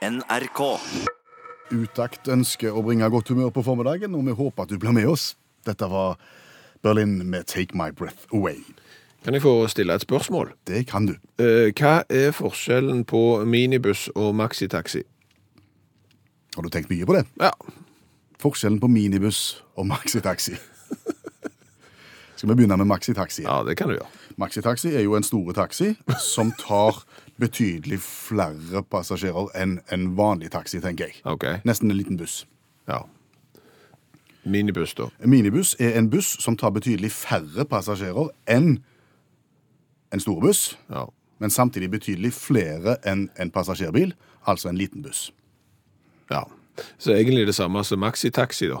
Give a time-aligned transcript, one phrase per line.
[0.00, 0.60] NRK.
[1.76, 5.06] Utakt ønsker å bringe godt humør på formiddagen, og vi håper at du blir med
[5.12, 5.34] oss.
[5.68, 6.16] Dette var
[6.82, 8.62] Berlin med Take My Breath Away.
[9.24, 10.54] Kan jeg få stille et spørsmål?
[10.66, 11.12] Det kan du.
[11.36, 15.02] Eh, Hva er forskjellen på minibuss og maxitaxi?
[16.56, 17.26] Har du tenkt mye på det?
[17.40, 17.52] Ja,
[18.40, 20.54] Forskjellen på minibuss og maxitaxi.
[22.40, 23.42] Skal vi begynne med maxitaxi?
[23.44, 24.08] ja det kan du gjøre.
[24.40, 25.90] Maxitaxi er jo en store taxi
[26.24, 27.02] som tar
[27.40, 31.20] betydelig flere passasjerer enn en vanlig taxi, tenker jeg.
[31.24, 31.60] Okay.
[31.64, 32.44] Nesten en liten buss.
[32.88, 33.02] ja.
[34.44, 35.10] Minibuss, da.
[35.28, 38.78] Minibuss er en buss som tar betydelig færre passasjerer enn
[40.12, 41.04] en stor buss, Ja.
[41.38, 44.14] men samtidig betydelig flere enn en passasjerbil,
[44.46, 45.30] altså en liten buss.
[46.30, 46.44] ja.
[46.98, 48.78] Så egentlig det samme som maxitaxi, da.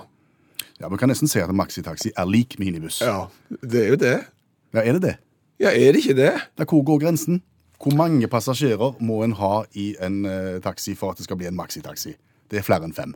[0.80, 3.00] Ja, Vi kan nesten si at maxitaxi er lik minibuss.
[3.02, 3.26] Ja,
[3.62, 4.24] det er jo det.
[4.72, 5.16] Ja, Er det det?
[5.60, 6.32] Ja, er det ikke det?
[6.56, 7.42] Da, hvor går grensen?
[7.80, 11.48] Hvor mange passasjerer må en ha i en eh, taxi for at det skal bli
[11.48, 12.12] en maxitaxi?
[12.50, 13.14] Det er flere enn fem.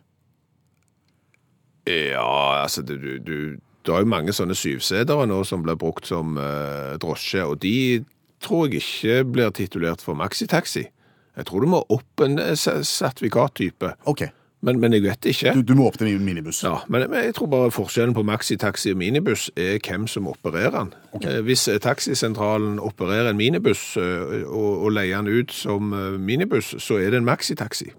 [1.86, 6.38] Ja, altså, du, du, Det er jo mange sånne syvsetere nå som blir brukt som
[6.40, 7.74] eh, drosje, og de
[8.44, 10.86] tror jeg ikke blir titulert for maxitaxi.
[11.36, 14.24] Jeg tror du må opp en eh, se- sertifikattype, OK,
[14.64, 15.52] men, men jeg vet ikke.
[15.54, 16.62] du, du må opp til min minibuss.
[16.64, 20.74] Ja, men, men jeg tror bare forskjellen på maxitaxi og minibuss er hvem som opererer
[20.78, 20.92] den.
[21.18, 21.42] Okay.
[21.46, 26.74] Hvis eh, taxisentralen opererer en minibuss eh, og, og leier den ut som eh, minibuss,
[26.82, 27.92] så er det en maxitaxi.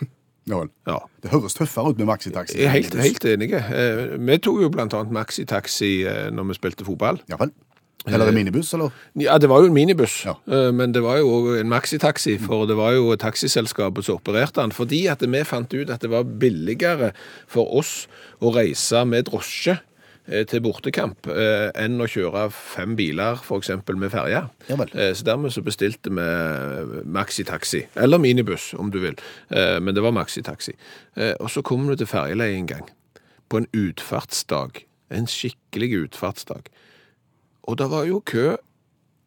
[0.50, 0.58] Ja.
[0.90, 0.96] Ja.
[1.22, 2.56] Det høres tøffere ut med maxitaxi.
[2.58, 3.52] Jeg er helt, helt enig.
[3.54, 7.20] Eh, Vi tok jo blant annet maxitaxi eh, når vi spilte fotball.
[7.30, 7.52] Ja vel.
[8.06, 8.90] Eller en minibuss, eller?
[9.14, 10.34] Ja, det var jo en minibuss, Ja.
[10.50, 14.72] eh, men det var jo en maxitaxi, for det var jo taxiselskapet som opererte den.
[14.74, 17.12] Fordi at vi fant ut at det var billigere
[17.46, 18.08] for oss
[18.42, 19.78] å reise med drosje
[20.26, 24.48] eh, til bortekamp eh, enn å kjøre fem biler, eksempel med ferje.
[24.68, 24.76] Ja.
[25.14, 29.14] Så dermed så bestilte vi maxitaxi, eller minibuss om du vil,
[29.50, 30.74] men det var maxitaxi.
[31.38, 32.88] Og så kom du til ferjeleie en gang,
[33.48, 36.66] på en utfartsdag, en skikkelig utfartsdag.
[37.68, 38.56] Og det var jo kø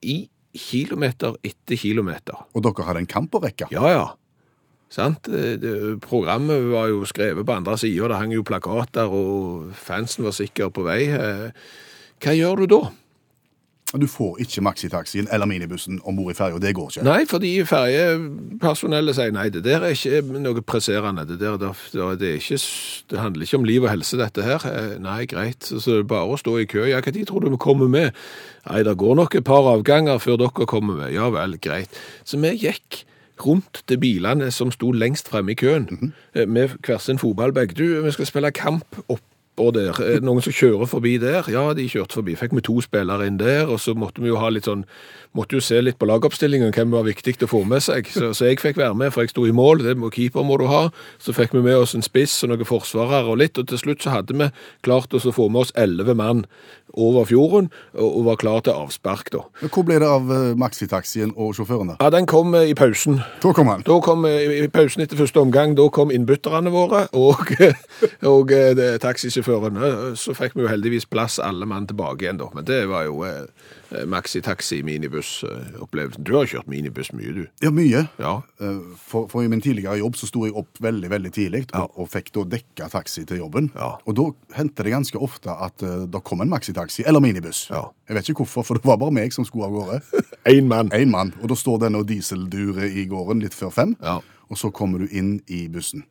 [0.05, 0.25] i
[0.55, 2.45] kilometer etter kilometer.
[2.55, 3.67] Og dere hadde en kamp å rekke?
[3.73, 4.05] Ja, ja.
[4.91, 5.27] Sant?
[5.27, 5.73] Det, det,
[6.03, 10.75] programmet var jo skrevet på andre sida, det hang jo plakater, og fansen var sikkert
[10.75, 11.01] på vei.
[11.11, 11.49] Eh,
[12.23, 12.81] Hva gjør du da?
[13.93, 16.57] Du får ikke maxitaxien eller minibussen om bord i ferja.
[16.59, 17.03] Det går ikke.
[17.05, 21.23] Nei, fordi ferjepersonellet sier nei, det der er ikke noe presserende.
[21.29, 22.59] Det, der, det, er ikke,
[23.13, 24.65] det handler ikke om liv og helse, dette her.
[24.67, 25.69] Eh, Nei, greit.
[25.69, 26.87] Så, bare å stå i kø.
[26.89, 28.17] Ja, hva tror du vi kommer med?
[28.65, 31.13] Nei, det går nok et par avganger før dere kommer med.
[31.15, 31.93] Ja vel, greit.
[32.25, 33.03] Så vi gikk
[33.45, 37.77] rundt til bilene som sto lengst fremme i køen, eh, med hver sin fotballbag.
[37.77, 38.97] Du, vi skal spille kamp
[39.55, 39.95] oppå der.
[40.03, 41.47] Eh, Noen som kjører forbi der?
[41.51, 42.35] Ja, de kjørte forbi.
[42.35, 44.85] Fikk vi to spillere inn der, og så måtte vi jo ha litt sånn
[45.35, 48.07] Måtte jo se litt på lagoppstillingen, hvem var viktig å få med seg.
[48.07, 49.81] Så, så jeg fikk være med, for jeg sto i mål.
[49.83, 50.85] Det må keeper må du ha.
[51.19, 54.05] Så fikk vi med oss en spiss og noen forsvarere og litt, og til slutt
[54.05, 54.47] så hadde vi
[54.87, 56.45] klart oss å få med oss elleve mann
[56.93, 59.41] over fjorden, og, var klar til avspark, da.
[59.67, 61.97] Hvor ble det av eh, maxitaxien og sjåførene?
[61.99, 63.17] Ja, den kom eh, i pausen.
[63.43, 63.83] Da kom han.
[63.87, 67.51] Da kom, eh, I pausen etter første omgang da kom innbytterne våre og,
[68.33, 69.81] og det- taxisjåføren.
[69.81, 72.47] Eh, Så fikk vi jo heldigvis plass alle mann tilbake igjen, da.
[72.55, 73.23] Men det var jo
[73.91, 76.23] eh, maxi-taxi, minibuss-opplevelsen.
[76.25, 77.43] Du har kjørt minibuss mye, du.
[77.63, 78.05] Ja, mye.
[78.21, 78.33] Ja.
[78.61, 81.91] Eh, For, for i min tidligere jobb så sto jeg opp veldig veldig tidlig og,
[82.01, 83.71] og fikk da dekka taxi til jobben.
[83.75, 83.91] Ja.
[84.05, 84.25] Og da
[84.57, 87.65] hendte det ganske ofte at uh, det kom en maxitaxi eller minibuss.
[87.69, 87.83] Ja.
[88.09, 90.01] Jeg vet ikke hvorfor, for det var bare meg som skulle av gårde.
[90.55, 90.89] Én mann.
[90.95, 91.33] Én mann.
[91.41, 93.95] Og da står den og dieseldurer i gården litt før fem.
[94.03, 94.19] Ja.
[94.49, 96.03] Og så kommer du inn i bussen.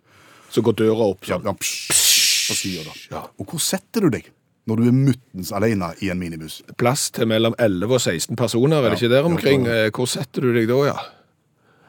[0.50, 1.46] Så går døra opp Ja, sånn.
[1.48, 2.94] ja, pss, på siden da.
[3.10, 3.22] Ja.
[3.40, 4.28] Og hvor setter du deg
[4.66, 6.62] når du er muttens alene i en minibuss?
[6.80, 9.66] Plass til mellom 11 og 16 personer, er det Ja, ikke der omkring?
[9.68, 9.84] ja.
[9.86, 10.96] Eh, Hvor setter du deg da, ja?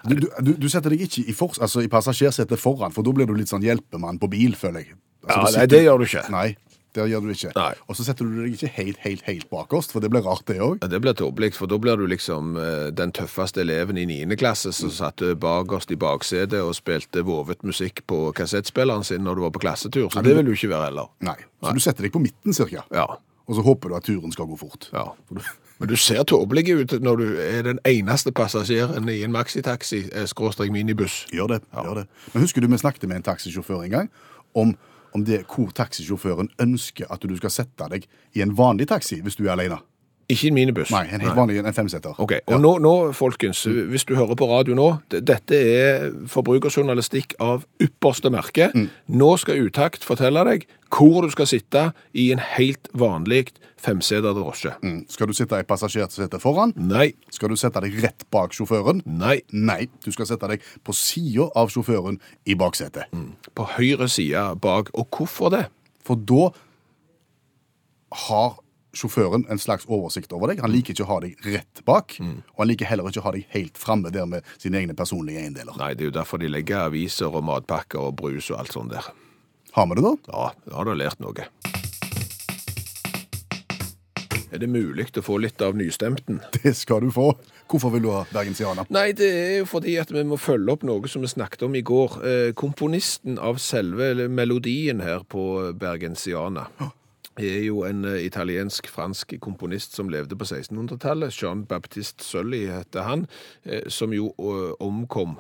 [0.06, 3.26] Du, du, du, setter deg ikke i, for, altså, i passasjersetet foran, for da blir
[3.26, 4.98] du litt sånn hjelpemann på bil, føler jeg.
[5.26, 6.26] Altså, Ja, nei, det gjør du ikke.
[6.30, 6.48] Nei,
[6.96, 7.52] det gjør du ikke.
[7.58, 7.74] Nei.
[7.92, 10.58] Og så setter du deg ikke helt, helt, helt bakerst, for det blir rart det
[10.64, 10.80] òg.
[10.82, 14.36] Ja, Det blir tåpelig, for da blir du liksom eh, den tøffeste eleven i 9.
[14.40, 19.36] klasse som satt eh, bakerst i baksetet og spilte vovet musikk på kassettspilleren sin når
[19.36, 20.10] du var på klassetur.
[20.14, 21.12] Så det vil du ikke være heller.
[21.28, 21.38] Nei.
[21.62, 23.06] Så du setter deg på midten cirka, Ja,
[23.46, 24.90] og så håper du at turen skal gå fort.
[24.96, 25.12] ja.
[25.76, 30.24] Men du ser tåpelig ut når du er den eneste passasjeren i en maxitaxi, eh,
[30.32, 31.26] skråstrek minibuss.
[31.36, 31.58] Gjør det.
[31.76, 32.06] gjør det.
[32.32, 34.08] Men husker du vi snakket med en taxisjåfør en gang
[34.56, 34.72] om,
[35.16, 39.40] om det hvor taxisjåføren ønsker at du skal sette deg i en vanlig taxi hvis
[39.40, 39.80] du er alene?
[40.28, 40.90] Ikke en minibuss.
[40.90, 42.16] Nei, en helt vanlig en femseter.
[42.18, 47.68] Ok, og nå, nå, folkens, hvis du hører på radio nå, dette er forbrukerjournalistikk av
[47.84, 48.72] ypperste merke.
[49.08, 51.86] Nå skal Utakt fortelle deg hvor du skal sitte
[52.18, 53.52] i en helt vanlig
[53.82, 54.74] femseter drosje.
[54.82, 55.04] Mm.
[55.12, 56.74] Skal du sitte i passasjersetet foran?
[56.80, 59.04] Nei, Skal du sette deg rett bak sjåføren?
[59.06, 63.12] nei, Nei, du skal sette deg på sida av sjåføren i baksetet.
[63.54, 64.90] på høyre side bak.
[64.94, 65.66] Og hvorfor det?
[66.06, 66.50] For da
[68.26, 68.56] har
[68.96, 70.64] sjåføren en slags oversikt over deg.
[70.64, 73.36] Han liker ikke å ha deg rett bak, og han liker heller ikke å ha
[73.36, 75.78] deg helt framme der med sine egne personlige eiendeler.
[75.80, 78.96] Nei, det er jo derfor de legger aviser og matpakker og brus og alt sånt
[78.96, 79.12] der.
[79.76, 80.16] Har vi det da?
[80.32, 81.50] Ja, da har du lært noe.
[84.56, 86.40] Er det mulig å få litt av nystemten?
[86.56, 87.34] Det skal du få.
[87.68, 88.86] Hvorfor vil du ha Bergensiana?
[88.94, 91.76] Nei, det er jo fordi at vi må følge opp noe som vi snakket om
[91.76, 92.20] i går.
[92.24, 96.70] Eh, komponisten av selve melodien her på Bergensiana
[97.38, 101.36] er jo en eh, italiensk-fransk komponist som levde på 1600-tallet.
[101.36, 103.28] Jean-Baptiste Sully heter han,
[103.64, 105.38] eh, som jo eh, omkom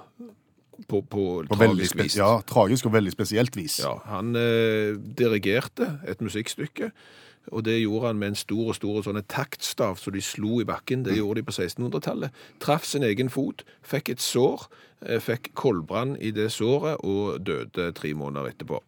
[0.87, 2.17] på, på, På tragisk vis.
[2.17, 3.79] ja, tragisk og veldig spesielt vis.
[3.79, 6.91] Ja, han eh, dirigerte et musikkstykke,
[7.51, 10.67] og det gjorde han med en stor og stor sånn taktstav som de slo i
[10.67, 11.05] bakken.
[11.05, 12.43] Det gjorde de på 1600-tallet.
[12.59, 14.65] Traff sin egen fot, fikk et sår,
[15.21, 18.81] fikk koldbrann i det såret og døde tre måneder etterpå.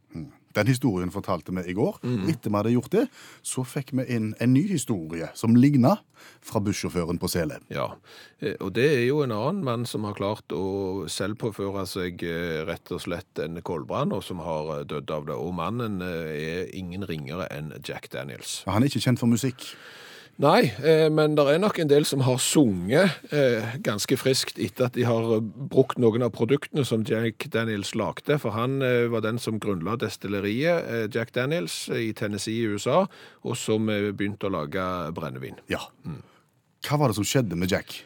[0.57, 1.99] Den historien fortalte vi i går.
[2.03, 2.27] Mm.
[2.31, 3.05] Etter vi hadde gjort det,
[3.45, 5.97] så fikk vi inn en ny historie som ligna
[6.41, 7.59] fra bussjåføren på Sele.
[7.73, 7.91] Ja,
[8.39, 12.23] eh, og det er jo en annen mann som har klart å selv påføre seg
[12.25, 15.37] eh, rett og slett en koldbrann, og som har eh, dødd av det.
[15.37, 18.61] Og mannen er ingen ringere enn Jack Daniels.
[18.67, 19.69] Han er ikke kjent for musikk.
[20.37, 24.85] Nei, eh, men det er nok en del som har sunget eh, ganske friskt etter
[24.85, 29.07] at de har eh, brukt noen av produktene som Jack Daniels lagde, for han eh,
[29.09, 33.07] var den som grunnla destilleriet eh, Jack Daniels i Tennessee i USA,
[33.41, 34.85] og som eh, begynte å lage
[35.17, 35.57] brennevin.
[35.73, 35.81] Ja.
[36.85, 37.97] Hva var det som skjedde med Jack?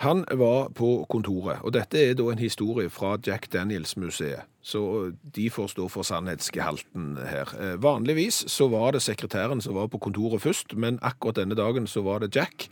[0.00, 4.46] Han var på kontoret, og dette er da en historie fra Jack Daniels-museet.
[4.64, 7.52] Så de får stå for sannhetsgehalten her.
[7.60, 11.86] Eh, Vanligvis så var det sekretæren som var på kontoret først, men akkurat denne dagen
[11.86, 12.70] så var det Jack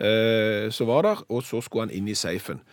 [0.00, 2.64] eh, som var der, og så skulle han inn i safen.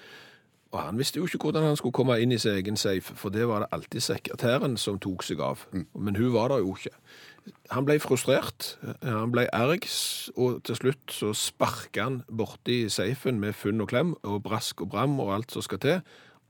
[0.71, 3.30] Og han visste jo ikke hvordan han skulle komme inn i sin egen safe, for
[3.30, 5.68] det var det alltid sekretæren som tok seg av.
[5.94, 6.95] Men hun var der jo ikke.
[7.71, 9.85] Han ble frustrert, han ble erg,
[10.39, 14.89] og til slutt så sparket han borti safen med funn og klem, og brask og
[14.94, 16.01] bram og alt som skal til,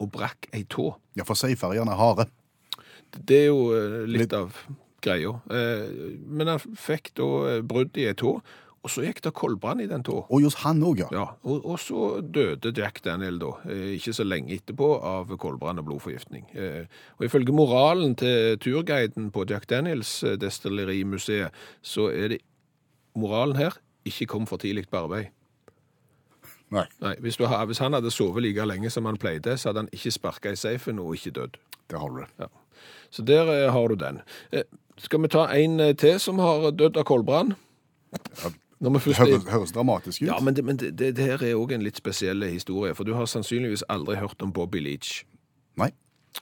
[0.01, 0.91] og brakk ei tå.
[1.17, 2.27] Ja, for safer er gjerne harde.
[3.17, 4.53] Det er jo eh, litt, Litt- av
[5.01, 5.35] greia.
[5.49, 8.35] Eh, Men han fikk da eh, brudd i ei tå,
[8.87, 10.21] og så gikk det koldbrann i den tå.
[10.31, 11.07] Og hos han òg, ja.
[11.11, 15.81] Ja, og, og så døde Jack Daniel da, eh, ikke så lenge etterpå, av koldbrann
[15.81, 16.45] og blodforgiftning.
[16.55, 16.85] Eh,
[17.19, 21.51] Og ifølge moralen til turguiden på Jack Daniels eh, destillerimuseet,
[21.83, 22.39] så er det
[23.17, 23.75] moralen her,
[24.07, 25.33] ikke kom for tidlig på arbeid.
[26.71, 26.85] Nei.
[27.03, 29.91] Nei, hvis, du hvis han hadde sovet like lenge som han pleide, så hadde han
[29.95, 31.59] ikke sparket i safen og ikke dødd.
[31.91, 32.47] Det har du Ja.
[33.09, 34.19] Så der har du den.
[35.01, 37.55] Skal vi ta en til som har dødd av koldbrann?
[38.11, 40.27] Vi Det høres, høres dramatisk ut.
[40.27, 43.15] Ja, men, det, men det, det, her er òg en litt spesiell historie, for du
[43.17, 45.23] har sannsynligvis aldri hørt om Bobby Leach.
[45.81, 45.89] Nei.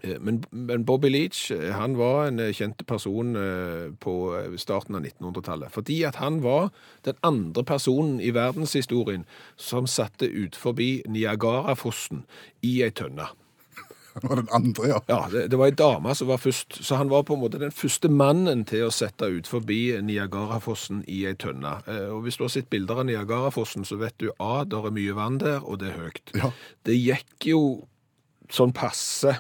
[0.04, 3.36] Eh, Men, men Bobby Leach eh, han var en eh, kjent person
[4.00, 4.16] på
[4.58, 5.72] starten av 1900-tallet.
[5.72, 6.70] Fordi at han var
[7.06, 12.26] den andre personen i verdenshistorien som satte ut forbi Niagarafossen
[12.62, 13.30] i ei tønne.
[14.22, 15.00] Det var den andre, ja.
[15.12, 17.60] Ja, det, det var ei dame som var først, så han var på en måte
[17.60, 21.74] den første mannen til å sette ut forbi Niagarafossen i ei tønne.
[21.92, 24.96] Eh, Og hvis du har sett bilder av Niagarafossen, så vet du A, det er
[24.96, 26.32] mye vann der, og det er høyt.
[26.40, 26.54] Ja.
[26.88, 27.60] Det gikk jo
[28.54, 29.36] sånn passe,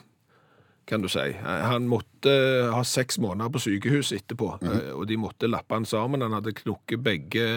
[0.85, 1.23] kan du si.
[1.33, 2.33] Eh, Han måtte
[2.75, 6.21] ha seks måneder på sykehus etterpå, eh, og de måtte lappe han sammen.
[6.21, 7.47] Han hadde knukket begge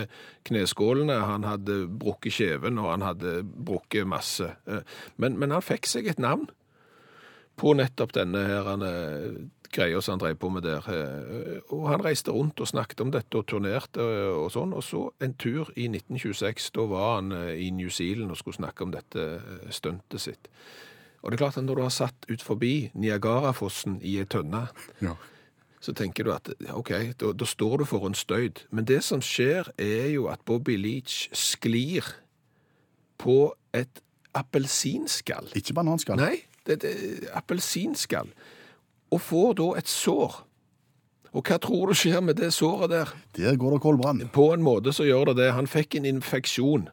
[0.48, 4.54] kneskålene, han hadde brukket kjeven, og han hadde brukket masse.
[4.70, 4.80] Eh,
[5.18, 6.46] Men, men han fikk seg et navn
[7.58, 9.38] på nettopp denne her han, eh,
[9.74, 10.84] greia som han drev på med der.
[10.88, 14.72] Eh, Og han reiste rundt og snakket om dette og turnerte eh, og sånn.
[14.72, 18.82] Og så en tur i 1926, da var han i New Zealand og skulle snakke
[18.86, 20.48] om dette stuntet sitt.
[21.22, 24.68] Og det er klart at når du har satt ut forbi Niagarafossen i ei tønne,
[25.02, 25.16] ja.
[25.80, 28.62] så tenker du at OK, da, da står du for en støyd.
[28.70, 32.06] Men det som skjer, er jo at Bobby Leach sklir
[33.18, 34.00] på et
[34.38, 35.50] appelsinskall.
[35.58, 36.20] Ikke bananskall.
[36.20, 36.44] Nei,
[37.36, 38.30] appelsinskall.
[39.14, 40.42] Og får da et sår.
[41.36, 43.10] Og hva tror du skjer med det såret der?
[43.36, 44.22] Der går det koldbrann.
[44.32, 45.52] På en måte så gjør det det.
[45.56, 46.88] Han fikk en infeksjon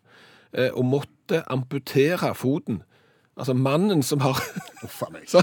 [0.54, 2.84] eh, og måtte amputere foten.
[3.36, 4.40] Altså mannen som har
[5.28, 5.42] så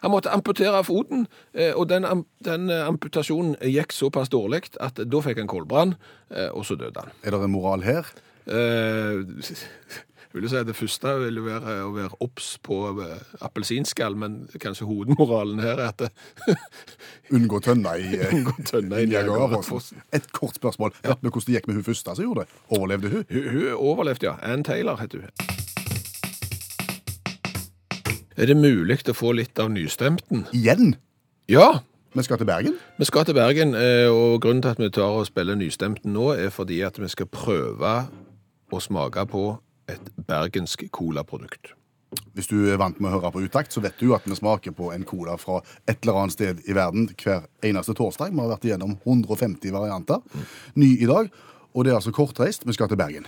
[0.00, 2.06] Han måtte amputere foten, eh, og den,
[2.44, 5.94] den eh, amputasjonen gikk såpass dårlig at da fikk han koldbrann,
[6.30, 7.12] eh, og så døde han.
[7.22, 8.08] Er det en moral her?
[8.46, 9.24] Eh,
[10.34, 15.62] vil si Det første vil være å være obs på eh, appelsinskall, men kanskje hovedmoralen
[15.62, 16.10] her er at det,
[17.34, 20.02] Unngå tønna i eh, i Niagarafossen.
[20.12, 20.94] Et kort spørsmål.
[21.04, 22.62] Vet vi hvordan det gikk med hun første som gjorde det?
[22.68, 23.24] Overlevde hun?
[23.30, 24.34] hun, hun overlevde, ja.
[24.42, 25.30] Ann Taylor heter hun.
[28.34, 30.48] Er det mulig å få litt av nystemten?
[30.52, 30.96] Igjen?
[31.48, 32.74] Ja, Vi skal til Bergen?
[32.98, 36.28] Vi skal til Bergen, eh, og grunnen til at vi tar og spiller nystemten nå,
[36.38, 37.94] er fordi at vi skal prøve
[38.70, 39.42] å smake på
[39.90, 41.72] et bergensk colaprodukt.
[42.34, 44.74] Hvis du er vant med å høre på Utakt, så vet du at vi smaker
[44.76, 45.60] på en cola fra
[45.90, 48.30] et eller annet sted i verden hver eneste torsdag.
[48.30, 50.22] Vi har vært igjennom 150 varianter.
[50.78, 51.30] Ny i dag.
[51.74, 52.62] Og det er altså kortreist.
[52.68, 53.26] Vi skal til Bergen.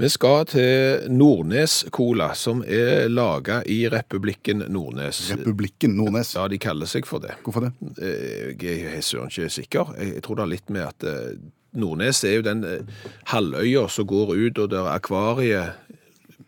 [0.00, 5.26] Vi skal til Nordnes Cola, som er laga i Republikken Nordnes.
[5.36, 6.32] Republikken Nordnes.
[6.38, 7.34] Ja, de kaller seg for det.
[7.44, 7.74] Hvorfor det?
[8.00, 9.92] Eh, Jeg er søren ikke sikker.
[10.00, 11.36] Jeg tror det har litt med at eh,
[11.76, 13.04] Nordnes er jo den eh,
[13.34, 15.76] halvøya som går ut, og der akvariet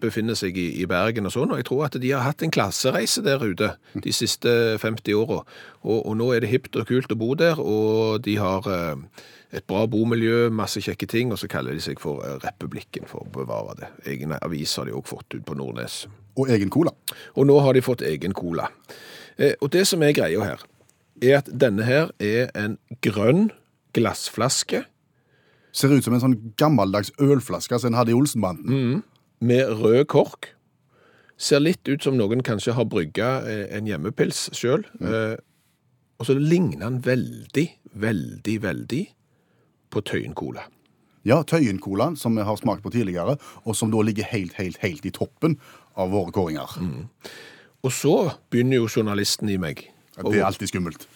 [0.01, 2.53] befinner seg i, i Bergen og sånn, og jeg tror at de har hatt en
[2.55, 3.75] klassereise der ute
[4.05, 4.51] de siste
[4.83, 5.43] 50 åra.
[5.85, 9.25] Og, og nå er det hipt og kult å bo der, og de har eh,
[9.55, 13.27] et bra bomiljø, masse kjekke ting, og så kaller de seg for eh, Republikken for
[13.27, 13.91] å bevare det.
[14.15, 16.05] Egen avis har de òg fått ut på Nordnes.
[16.41, 16.95] Og egen cola.
[17.39, 18.71] Og nå har de fått egen cola.
[19.39, 20.65] Eh, og det som er greia her,
[21.23, 23.49] er at denne her er en grønn
[23.95, 24.83] glassflaske
[25.75, 28.69] Ser ut som en sånn gammeldags ølflaske som en hadde i Olsenbanden.
[29.45, 30.53] Med rød kork.
[31.37, 34.87] Ser litt ut som noen kanskje har brygga eh, en hjemmepils sjøl.
[35.03, 35.37] Eh,
[36.21, 37.67] og så ligner han veldig,
[38.01, 39.03] veldig, veldig
[39.93, 40.65] på Tøyen Cola.
[41.25, 45.07] Ja, Tøyen-colaen, som vi har smakt på tidligere, og som da ligger helt, helt, helt
[45.09, 45.57] i toppen
[45.97, 46.75] av våre kåringer.
[47.85, 48.15] Og så
[48.53, 49.87] begynner jo journalisten i meg
[50.19, 51.09] Det er alltid skummelt.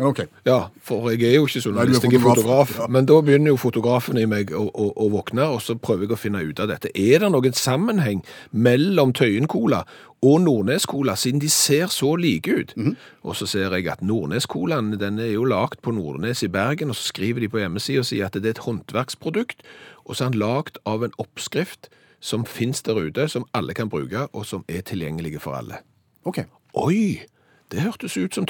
[0.00, 0.20] Men OK.
[0.48, 2.70] Ja, for jeg er jo ikke journalist, jeg er fotograf.
[2.78, 2.86] Ja.
[2.88, 6.14] Men da begynner jo fotografen i meg å, å, å våkne, og så prøver jeg
[6.16, 6.88] å finne ut av dette.
[6.96, 9.82] Er det noen sammenheng mellom Tøyen Cola
[10.24, 12.72] og Nordnes Cola, siden de ser så like ut?
[12.80, 12.96] Mhm.
[13.28, 16.94] Og så ser jeg at Nordnes Colaen den er jo lagd på Nordnes i Bergen,
[16.94, 19.60] og så skriver de på hjemmesida sier at det er et håndverksprodukt,
[20.08, 21.92] og så er den lagd av en oppskrift
[22.24, 25.84] som fins der ute, som alle kan bruke, og som er tilgjengelige for alle.
[26.24, 26.46] ok.
[26.78, 27.26] Oi,
[27.72, 28.46] det hørtes ut som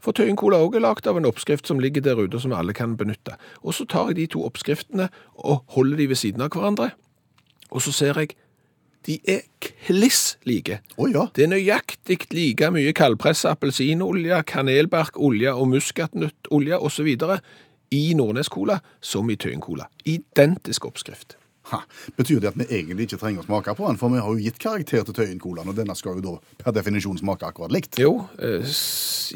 [0.00, 0.58] Tøyen Cola.
[0.58, 3.36] Cola er lagt av en oppskrift som ligger der ute, som alle kan benytte.
[3.62, 6.90] Og så tar jeg de to oppskriftene og holder de ved siden av hverandre.
[7.70, 8.34] Og så ser jeg,
[9.06, 10.80] de er kliss like.
[10.96, 11.26] Oh, ja.
[11.36, 17.14] Det er nøyaktig like mye kaldpressa appelsinolje, kanelbarkolje og muskatnøttolje osv.
[17.90, 19.88] i Nordnes Cola som i Tøyen Cola.
[20.04, 21.39] Identisk oppskrift.
[21.70, 21.82] Ha.
[22.16, 23.98] Betyr det at vi egentlig ikke trenger å smake på den?
[24.00, 26.32] For vi har jo gitt karakter til Tøyen-colaen, og denne skal jo da
[26.64, 27.98] per definisjon smake akkurat likt.
[28.00, 28.64] Jo, eh,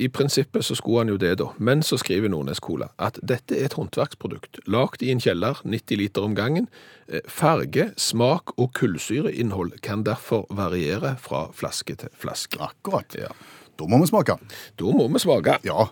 [0.00, 1.50] i prinsippet så skulle han jo det da.
[1.58, 6.00] Men så skriver Nordnes Cola at dette er et håndverksprodukt, lagt i en kjeller, 90
[6.00, 6.66] liter om gangen.
[7.12, 12.58] Eh, Farge, smak og kullsyreinnhold kan derfor variere fra flaske til flaske.
[12.58, 13.14] Akkurat.
[13.20, 13.28] Ja.
[13.76, 14.38] Da må vi smake.
[14.80, 15.90] Da må vi smake, Ja.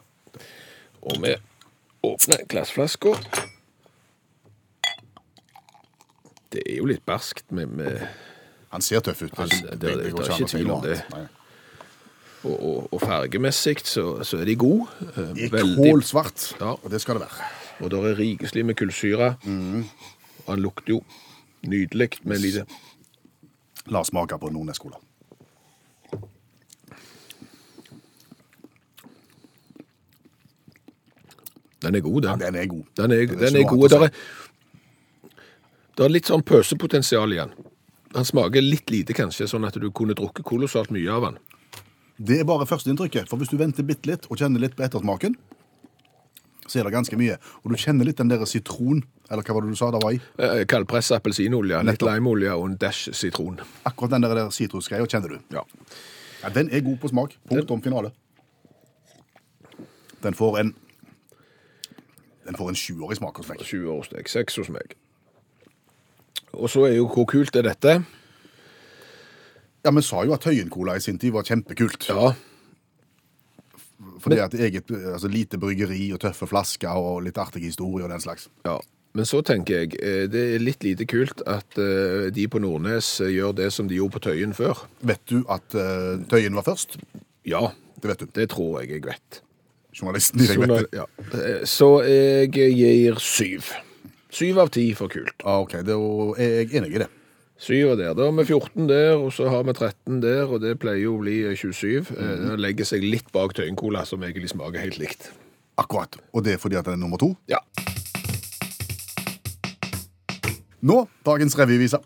[1.02, 1.36] og vi
[2.02, 3.18] åpner glassflaska.
[6.52, 8.02] Det er jo litt barskt med, med
[8.72, 9.34] Han ser tøff ut.
[9.36, 11.10] Ser- det- det- det går ikke an å si noe annet.
[11.12, 11.26] Nei.
[12.44, 14.86] og, og, og fargemessig så, så er de gode.
[15.16, 16.72] Eh, Det er kålsvart, Ja.
[16.72, 17.50] og det skal det være.
[17.80, 19.36] Og det er rikelig med kullsyre.
[19.44, 19.84] Mm.
[20.48, 21.04] han lukter jo
[21.62, 22.66] nydelig med lite
[23.86, 24.96] La oss smake på noen Cola.
[31.82, 32.40] Den er god, Ja, den.
[32.40, 32.82] den er god.
[32.96, 34.10] Den er, den er god.
[35.98, 37.54] Å er, litt sånn pøsepotensial i den.
[38.16, 41.40] Han smaker litt lite, kanskje, sånn at du kunne drukket kolossalt mye av den.
[42.22, 43.28] Det er bare førsteinntrykket.
[43.30, 45.36] For hvis du venter bitte litt og kjenner litt på ettersmaken,
[46.68, 47.38] så er det ganske mye.
[47.62, 50.14] Og du kjenner litt den der sitron, eller hva var det du sa det var
[50.14, 50.20] i?
[50.38, 53.58] Eh, Kaldpressa appelsinolje, litt limeolje og en dash sitron.
[53.88, 55.56] Akkurat den der, sitrusgreia kjenner du.
[55.56, 55.64] Ja.
[56.42, 57.36] Ja, Den er god på smak.
[57.48, 58.12] Punktum finale.
[60.22, 60.74] Den får en
[62.46, 63.60] Den får en sjuårig smak hos meg.
[63.62, 64.96] 20 år hos deg, 6 hos meg.
[66.54, 67.98] Og så er jo hvor kult er dette?
[69.82, 72.06] Ja, Vi sa jo at Høyen-cola i sin tid var kjempekult.
[72.08, 72.32] Ja,
[74.22, 78.22] Fordi at eget altså, lite bryggeri og tøffe flasker og litt artig historie og den
[78.22, 78.48] slags.
[78.66, 78.76] Ja,
[79.12, 83.20] men så tenker jeg, eh, det er litt lite kult at eh, de på Nordnes
[83.20, 84.84] eh, gjør det som de gjorde på Tøyen før.
[85.04, 85.66] Vet du at
[86.30, 86.96] Tøyen var først?
[87.44, 88.26] Ja, Det vet du.
[88.34, 89.42] det tror jeg jeg vet.
[89.92, 91.02] Journalisten i deg vet det.
[91.02, 91.04] Ja.
[91.68, 93.68] Så jeg gir syv.
[94.32, 95.34] Syv av ti for kult.
[95.44, 95.96] Ah, ok, da
[96.40, 97.08] er jeg enig i det.
[97.60, 98.14] Syv av der.
[98.16, 101.18] Da har vi 14 der, og så har vi 13 der, og det pleier jo
[101.18, 102.14] å bli eh, 27.
[102.16, 105.28] Eh, Den legger seg litt bak tøyencola, som egentlig smaker helt likt.
[105.80, 106.16] Akkurat.
[106.32, 107.34] Og det er fordi at den er nummer to?
[107.50, 107.60] Ja.
[110.82, 112.00] Nå dagens revyvise.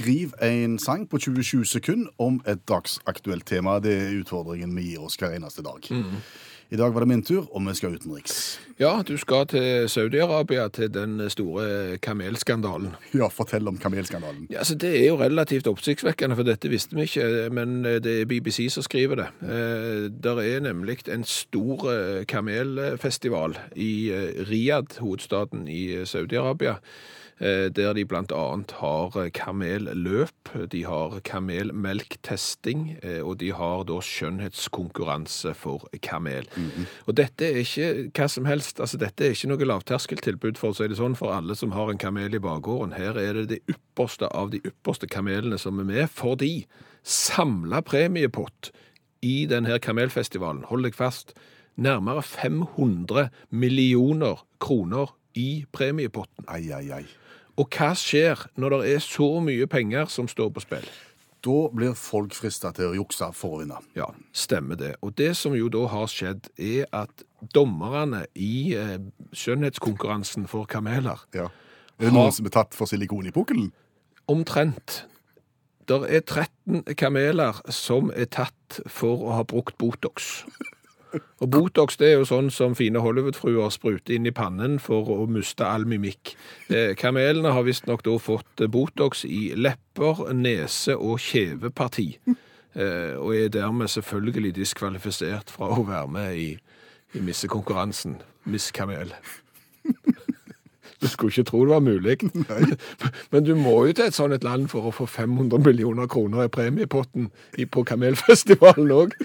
[0.00, 3.74] Skriv en sang på 27 sekunder om et dagsaktuelt tema.
[3.84, 5.84] Det er utfordringen vi gir oss hver eneste dag.
[6.70, 8.36] I dag var det min tur, og vi skal utenriks.
[8.80, 12.94] Ja, du skal til Saudi-Arabia, til den store kamelskandalen.
[13.12, 14.46] Ja, fortell om kamelskandalen.
[14.54, 18.30] Ja, altså Det er jo relativt oppsiktsvekkende, for dette visste vi ikke, men det er
[18.30, 19.28] BBC som skriver det.
[19.42, 26.78] Eh, Der er nemlig en stor eh, kamelfestival i eh, Riyadh, hovedstaden i eh, Saudi-Arabia,
[26.78, 28.04] eh, der de
[28.36, 36.48] annet har eh, kamelløp, de har kamelmelktesting, eh, og de har da skjønnhetskonkurranse for kamel.
[37.06, 40.76] Og dette er ikke hva som helst, altså dette er ikke noe lavterskeltilbud for å
[40.76, 42.92] si det sånn, for alle som har en kamel i bakgården.
[42.98, 46.66] Her er det det ypperste av de ypperste kamelene som er med, fordi
[47.02, 48.68] samla premiepott
[49.24, 51.32] i denne kamelfestivalen, hold deg fast,
[51.80, 56.44] nærmere 500 millioner kroner i premiepotten.
[56.48, 57.04] Ai, ai, ai.
[57.60, 60.86] Og hva skjer når det er så mye penger som står på spill?
[61.44, 63.78] Da blir folk frista til å jukse for å vinne.
[63.96, 64.94] Ja, stemmer det.
[65.04, 67.24] Og det som jo da har skjedd, er at
[67.56, 68.98] dommerne i eh,
[69.32, 71.48] skjønnhetskonkurransen for kameler Ja.
[72.00, 73.72] Er det noen som er tatt for silikon i pukkelen?
[74.30, 75.06] omtrent
[75.88, 80.44] Der er 13 kameler som er tatt for å ha brukt Botox.
[81.40, 85.26] Og Botox det er jo sånn som fine Hollywood-fruer spruter inn i pannen for å
[85.30, 86.34] miste all mimikk.
[86.68, 92.08] Eh, kamelene har visstnok da fått eh, Botox i lepper, nese og kjeveparti.
[92.30, 96.50] Eh, og er dermed selvfølgelig diskvalifisert fra å være med i,
[97.14, 98.20] i missekonkurransen.
[98.50, 99.12] Miss Kamel.
[101.00, 102.18] Du skulle ikke tro det var mulig.
[103.32, 106.52] Men du må jo til et sånt land for å få 500 millioner kroner i
[106.52, 107.30] premiepotten
[107.72, 109.16] på Kamelfestivalen òg.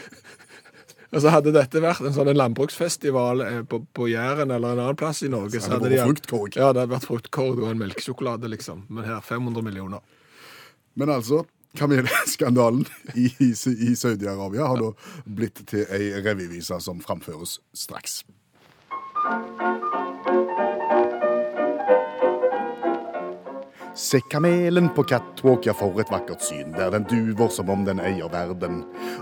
[1.12, 5.00] Altså Hadde dette vært en sånn en landbruksfestival eh, på, på Jæren eller en annen
[5.00, 6.58] plass i Norge, Så hadde det vært fruktkorg.
[6.58, 8.86] Ja, det hadde vært fruktkorg og en melkesjokolade, liksom.
[8.90, 10.04] Men her 500 millioner.
[10.96, 11.44] Men altså,
[11.78, 14.94] kamelskandalen i, i, i Saudi-Arabia har da
[15.26, 18.24] blitt til ei revyvise som framføres straks.
[23.96, 28.02] Se kamelen på catwalk, ja for et vakkert syn, der den duver som om den
[28.04, 28.82] eier verden.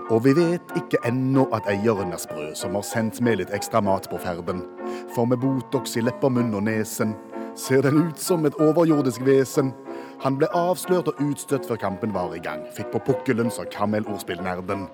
[0.09, 3.83] Og vi vet ikke ennå at eieren er sprø, som har sendt med litt ekstra
[3.85, 4.63] mat på ferden.
[5.13, 7.13] For med Botox i lepper, munn og nesen
[7.53, 9.69] ser den ut som et overjordisk vesen.
[10.25, 12.65] Han ble avslørt og utstøtt før kampen var i gang.
[12.73, 14.87] Fikk på pukkelen, sa kamelordspillnerden.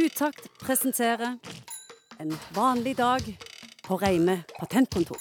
[0.00, 1.36] Utakt presenterer
[2.20, 3.49] En vanlig dag
[3.90, 5.16] på Reime patentkontor.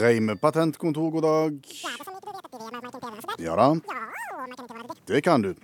[0.00, 1.60] Reime patentkontor, god dag.
[3.38, 3.80] Ja da,
[5.06, 5.54] det kan du.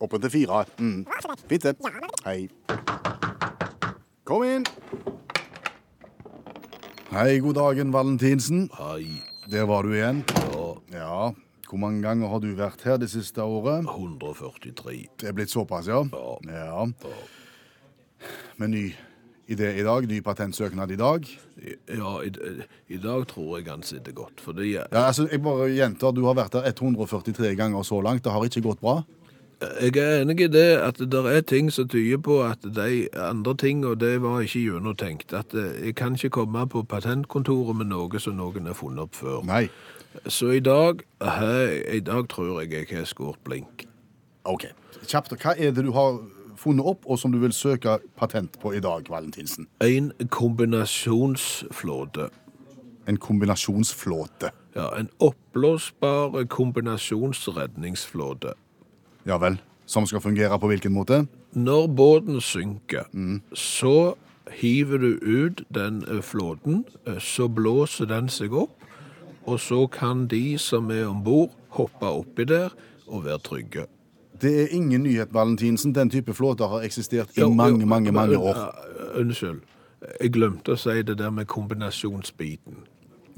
[0.00, 0.64] Oppe til fire.
[0.78, 1.06] Mm.
[1.48, 1.76] Fint det.
[2.24, 2.48] Hei.
[4.24, 4.64] Kom inn.
[7.12, 8.70] Hei, god dagen, Valentinsen.
[8.80, 9.20] Hei,
[9.52, 10.24] Der var du igjen.
[10.92, 11.34] Ja,
[11.74, 13.82] hvor mange ganger har du vært her det siste året?
[13.82, 15.08] 143.
[15.18, 16.04] Det er blitt såpass, ja?
[16.06, 16.36] Ja.
[16.54, 16.84] Ja.
[18.62, 18.84] Med ny
[19.50, 21.26] idé i dag, ny patentsøknad i dag.
[21.90, 22.30] Ja, i,
[22.94, 26.22] i dag tror jeg han sitter godt, fordi jeg, Ja, altså, jeg bare gjentar, du
[26.28, 28.22] har vært her 143 ganger så langt.
[28.24, 29.02] Det har ikke gått bra.
[29.82, 33.56] jeg er enig i det at det er ting som tyder på at de andre
[33.56, 37.90] ting, og det var ikke gjennomtenkt, at eh, jeg kan ikke komme på patentkontoret med
[37.90, 39.42] noe som noen har funnet opp før.
[39.42, 39.66] Nei.
[40.26, 43.86] Så i dag, hei, i dag tror jeg jeg har skåret blink.
[44.44, 44.64] OK.
[45.08, 46.20] Kjapt, hva er det du har
[46.60, 49.66] funnet opp, og som du vil søke patent på i dag, Valentinsen?
[49.84, 52.28] En kombinasjonsflåte.
[53.08, 54.50] En kombinasjonsflåte.
[54.74, 58.54] Ja, en oppblåsbar kombinasjonsredningsflåte.
[59.26, 59.58] Ja vel.
[59.86, 61.26] Som skal fungere på hvilken måte?
[61.52, 63.04] Når båten synker,
[63.54, 64.14] så
[64.50, 68.83] hiver du ut den eh, flåten, eh, så blåser den seg opp,
[69.46, 72.68] og så kan de som er om bord, hoppe oppi der
[73.06, 73.86] og være trygge.
[74.42, 75.94] Det er ingen nyhet, Valentinsen.
[75.94, 78.56] Den type flåter har eksistert i mange, mange, mange år.
[79.14, 79.60] Unnskyld.
[80.20, 82.82] Jeg glemte å si det der med kombinasjonsbiten.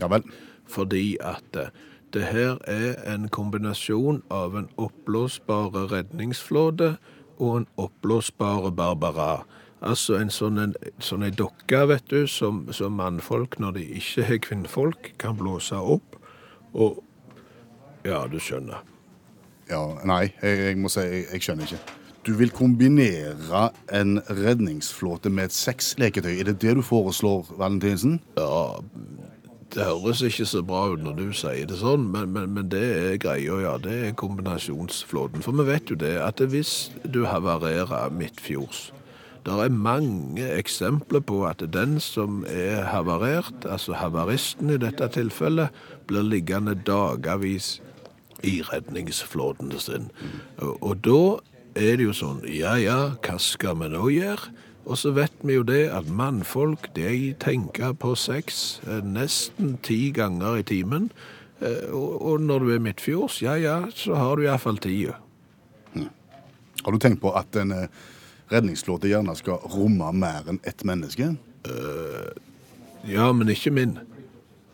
[0.01, 0.25] Ja vel.
[0.67, 1.69] Fordi at eh,
[2.15, 6.97] det her er en kombinasjon av en oppblåsbare redningsflåte
[7.39, 9.45] og en oppblåsbare Barbara.
[9.85, 14.25] Altså en sånn en, sånn en dokke, vet du, som, som mannfolk, når de ikke
[14.31, 16.17] har kvinnfolk, kan blåse opp.
[16.73, 17.03] Og
[18.07, 18.81] ja, du skjønner.
[19.69, 21.97] Ja, nei, jeg, jeg må si jeg, jeg skjønner ikke.
[22.27, 26.33] Du vil kombinere en redningsflåte med et sexleketøy.
[26.41, 28.21] Er det det du foreslår, Valentinsen?
[28.39, 28.81] Ja,
[29.75, 32.83] Det høres ikke så bra ut når du sier det sånn, men, men, men det
[32.83, 33.77] er greia, ja.
[33.83, 35.43] Det er kombinasjonsflåten.
[35.45, 38.89] For vi vet jo det, at hvis du havarerer midtfjords,
[39.47, 45.71] det er mange eksempler på at den som er havarert, altså havaristen i dette tilfellet,
[46.11, 47.77] blir liggende dagavis
[48.43, 50.11] i redningsflåten sin.
[50.59, 51.39] Og, da
[51.79, 54.51] er det jo sånn, ja ja, hva skal vi nå gjøre?
[54.87, 60.13] Og så vet vi jo det at mannfolk de tenker på sex eh, nesten ti
[60.15, 61.09] ganger i timen.
[61.59, 65.19] Eh, Og, når du er midtfjords, ja ja, så har du iallfall tida.
[66.85, 67.89] Har du tenkt på at en eh,
[68.53, 71.33] redningsflåte gjerne skal romme mer enn ett menneske?
[73.07, 73.97] Ja, men ikke min.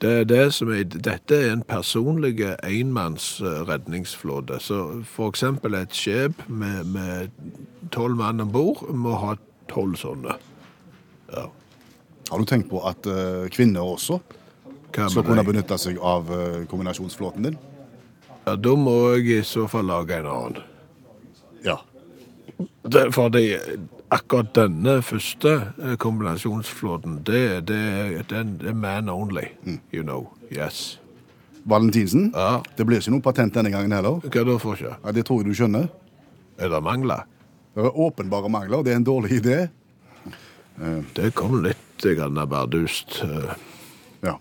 [0.03, 4.59] Det er det som er, dette er en personlig enmanns eh.
[4.59, 4.79] Så
[5.29, 7.31] eksempel et skip med, med
[7.95, 9.37] tolv mann om bord må ha
[9.71, 10.35] tolv sånne.
[11.31, 11.47] Ja.
[12.33, 14.19] Har du tenkt på at uh, kvinner også
[14.91, 17.59] skal kunne benytte seg av uh, kombinasjonsflåten din?
[18.43, 20.63] Ja, da må jeg i så fall lage en annen.
[21.63, 21.79] Ja.
[22.93, 23.43] Det, fordi
[24.13, 25.53] akkurat denne første
[25.83, 29.47] eh, kombinasjonsflåten, det, det, den, det er man only,
[29.95, 30.27] you know.
[30.53, 30.99] Yes.
[31.65, 32.33] Valentinsen?
[32.35, 32.59] Ja.
[32.77, 34.19] Det blir ikke noe patent denne gangen heller.
[34.27, 34.97] Hva da for ikke?
[35.05, 35.87] Ja, det tror jeg du skjønner.
[36.59, 37.25] Er det mangler?
[37.73, 38.83] Det er åpenbare mangler.
[38.85, 39.59] Det er en dårlig idé.
[41.17, 43.23] Det kom litt grann bardust.
[43.25, 43.55] eh,
[44.27, 44.37] Ja.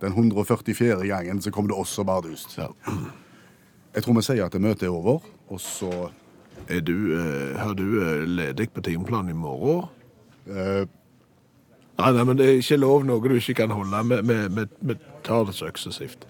[0.00, 1.04] Den 144.
[1.08, 2.54] gangen så kom det også bardust.
[2.58, 2.68] Ja.
[3.94, 6.10] Jeg tror vi sier at møtet er over, og så
[6.70, 9.88] Er du, eh, har du eh, ledig på timeplanen i morgen?
[10.46, 10.86] Uh,
[12.00, 13.98] Nei, nei, men det er ikke lov noe du ikke kan holde.
[14.24, 14.94] med vi
[15.26, 16.24] tar det suksessivt.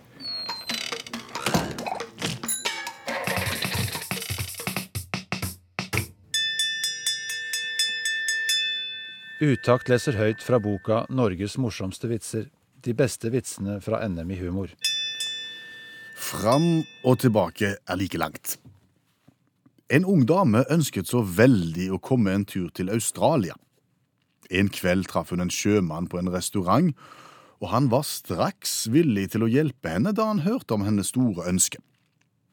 [9.40, 12.50] Utakt leser høyt fra boka 'Norges morsomste vitser'.
[12.82, 14.68] De beste vitsene fra NM i humor.
[16.16, 18.58] Fram og tilbake er like langt.
[19.90, 23.56] En ung dame ønsket så veldig å komme en tur til Australia.
[24.50, 26.92] En kveld traff hun en sjømann på en restaurant,
[27.60, 31.48] og han var straks villig til å hjelpe henne da han hørte om hennes store
[31.50, 31.82] ønske.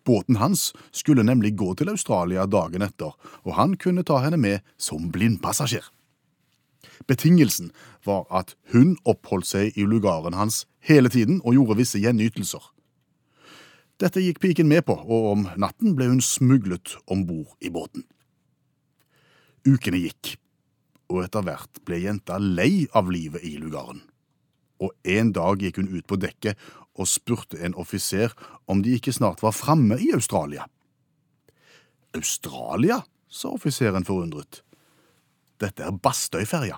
[0.08, 3.13] Båten hans skulle nemlig gå til Australia dagen etter,
[3.45, 5.86] og han kunne ta henne med som blindpassasjer.
[7.08, 7.69] Betingelsen
[8.08, 12.63] var at hun oppholdt seg i lugaren hans hele tiden og gjorde visse gjenytelser.
[13.98, 18.06] Dette gikk piken med på, og om natten ble hun smuglet om bord i båten.
[19.66, 20.36] Ukene gikk,
[21.10, 24.04] og etter hvert ble jenta lei av livet i lugaren.
[24.78, 26.60] Og en dag gikk hun ut på dekket
[26.98, 28.34] og spurte en offiser
[28.70, 30.68] om de ikke snart var framme i Australia.
[32.14, 33.02] Australia?
[33.28, 34.62] sa offiseren forundret.
[35.60, 36.78] Dette er Bastøyferja.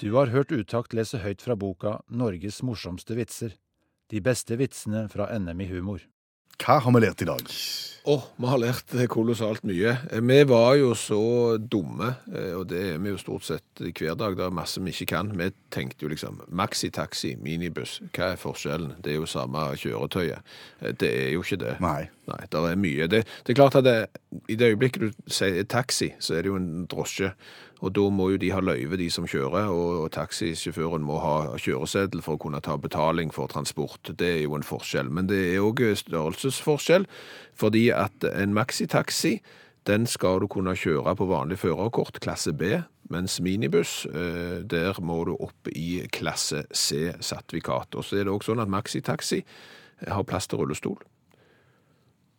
[0.00, 3.58] Du har hørt Utakt lese høyt fra boka 'Norges morsomste vitser'.
[4.10, 6.00] De beste vitsene fra NM i humor.
[6.60, 7.44] Hva har vi lært i dag?
[8.10, 9.92] Å, vi har lært kolossalt mye.
[10.10, 14.16] Eh, Vi var jo så dumme, eh, og det er vi jo stort sett hver
[14.16, 14.36] dag.
[14.36, 15.32] Det er masse vi ikke kan.
[15.36, 18.00] Vi tenkte jo liksom maxitaxi, minibuss.
[18.12, 19.00] Hva er forskjellen?
[19.00, 20.40] Det er jo samme kjøretøyet.
[20.82, 21.80] Eh, Det er jo ikke det.
[21.80, 22.08] Nei.
[22.28, 23.06] Nei, det er mye.
[23.08, 24.08] Det, det er klart at det,
[24.48, 27.32] i det øyeblikket du sier taxi, så er det jo en drosje.
[27.80, 32.22] Og da må jo de ha løyve, de som kjører, og, taxisjåføren må ha kjøreseddel
[32.24, 34.12] for å kunne ta betaling for transport.
[34.20, 35.08] Det er jo en forskjell.
[35.08, 37.08] Men det er òg størrelsesforskjell,
[37.56, 39.38] fordi at en maxitaxi,
[39.88, 45.22] den skal du kunne kjøre på vanlig førerkort, klasse B, mens minibuss, eh, der må
[45.24, 47.96] du opp i klasse C-sertifikat.
[47.96, 49.40] Og så er det òg sånn at maxitaxi
[50.06, 51.00] har plass til rullestol.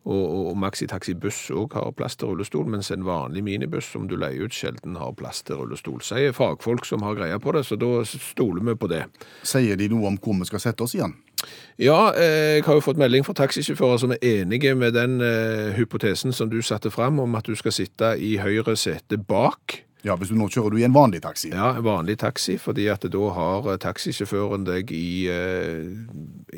[0.02, 4.16] Og, og, og maxitaxibuss òg har plass til rullestol, mens en vanlig minibuss som du
[4.18, 6.00] leier ut, sjelden har plass til rullestol.
[6.02, 9.04] Sier fagfolk som har greie på det, så da stoler vi på det.
[9.46, 11.14] Sier de noe om hvor vi skal sette oss igjen?
[11.82, 15.72] Ja, eh, jeg har jo fått melding fra taxisjåfører som er enige med den eh,
[15.78, 19.84] hypotesen som du satte fram, om at du skal sitte i høyre sete bak.
[20.02, 21.52] Ja, hvis du nå kjører du i en vanlig taxi.
[21.54, 25.92] Ja, en vanlig taxi, fordi at da har eh, taxisjåføren deg i, eh,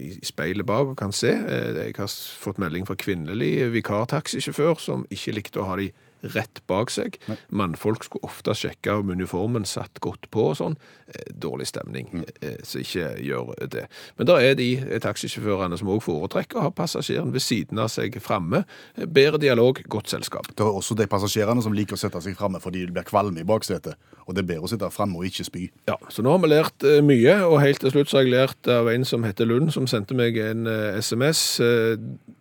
[0.03, 1.31] i speilet bak og kan se.
[1.31, 2.11] Eh, Jeg har
[2.43, 5.91] fått melding fra kvinnelig vikartaxisjåfør som ikke likte å ha de
[6.35, 7.17] rett bak seg.
[7.49, 10.77] Mannfolk skulle ofte sjekke om uniformen satt godt på og sånn.
[11.07, 12.25] Eh, Dårlig stemning, mm.
[12.63, 13.85] så ikke gjør det.
[14.19, 17.91] Men da er de eh, taxisjåførene som også foretrekker å ha passasjeren ved siden av
[17.93, 18.63] seg framme.
[18.95, 20.49] Eh, Bedre dialog, godt selskap.
[20.53, 23.43] Det er også de passasjerene som liker å sette seg framme fordi de blir kvalme
[23.43, 23.99] i baksetet.
[24.23, 25.65] Og det er bedre å sitte framme og ikke spy.
[25.89, 28.35] Ja, så nå har vi lært eh, mye, og helt til slutt så har jeg
[28.35, 31.95] lært av en som heter Lund, som sendte meg en eh, SMS eh,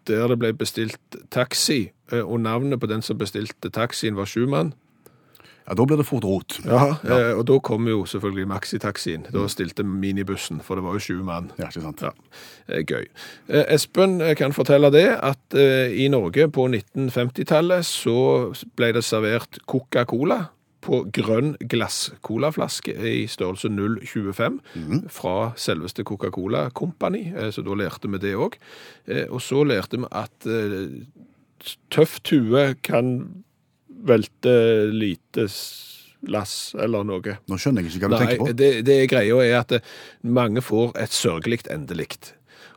[0.07, 4.75] der det ble bestilt taxi, eh, og navnet på den som bestilte taxien var Schumann.
[5.69, 6.61] Ja, Da blir det fort rot.
[6.67, 7.35] Ja, ja.
[7.37, 9.27] Og da kom jo selvfølgelig maxitaxien.
[9.33, 11.53] Da stilte minibussen, for det var jo sju mann.
[11.59, 12.03] Ja, ikke sant?
[12.03, 12.11] Ja,
[12.69, 13.07] eh, Gøy.
[13.49, 18.17] Eh, Espen eh, kan fortelle det at eh, i Norge på 1950-tallet så
[18.77, 20.49] ble det servert Coca-Cola
[20.83, 24.59] på grønn glass-colaflaske i størrelse 0,25
[25.15, 28.59] fra selveste Coca-Cola Company, eh, så da lærte vi det òg.
[29.31, 33.13] Og så lærte vi at tøft tøff tue kan
[34.03, 34.53] velte
[34.91, 35.45] lite
[36.27, 37.37] lass eller noe.
[37.51, 38.55] Nå skjønner jeg ikke hva du Nei, tenker på.
[38.59, 39.85] det, det greia er at eh,
[40.27, 42.33] mange får et sørgelig endelikt.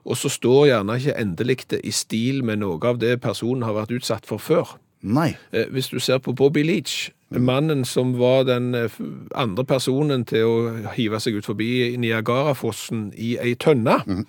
[0.06, 3.94] Og så står gjerne ikke endeligte i stil med noe av det personen har vært
[3.98, 4.76] utsatt for før.
[5.06, 5.32] Nei.
[5.52, 7.10] Eh, Hvis du ser på Bobby Leach,
[7.42, 8.90] mannen som var den eh,
[9.36, 14.26] andre personen til å hive seg ut forbi Niagarafossen i ei tønne, Mm.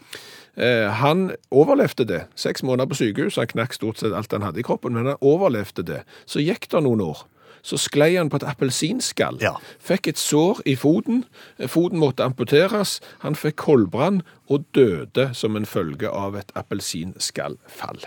[0.97, 2.23] han overlevde det.
[2.35, 5.19] Seks måneder på sykehus, han knakk stort sett alt han hadde i kroppen, men han
[5.21, 5.99] overlevde det.
[6.25, 7.27] Så gikk det noen år.
[7.67, 9.37] Så sklei han på et appelsinskall.
[9.43, 9.57] Ja.
[9.83, 11.25] Fikk et sår i foten.
[11.59, 13.01] Eh, Foten måtte amputeres.
[13.25, 18.07] Han fikk koldbrann og døde som en følge av et appelsinskallfall.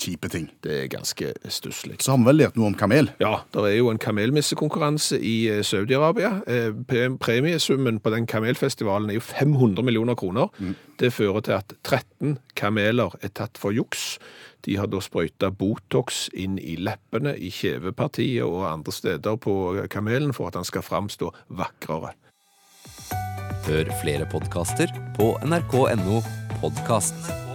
[0.00, 0.48] Kjipe ting.
[0.64, 1.98] Det er ganske stusslig.
[2.02, 3.10] Så har vi vel lært noe om kamel.
[3.22, 6.32] Ja, det er jo en kamelmissekonkurranse i eh, Saudi-Arabia.
[6.48, 6.72] Eh,
[7.20, 10.50] Premiesummen på den kamelfestivalen er jo 500 millioner kroner.
[11.00, 14.18] Det fører til at 13 kameler er tatt for juks.
[14.64, 19.56] De har da sprøyta Botox inn i leppene, i kjevepartiet og andre steder på
[19.92, 22.14] kamelen for at han skal framstå vakrere.
[23.64, 26.20] Hør flere podkaster på nrk.no
[26.60, 27.53] podkast.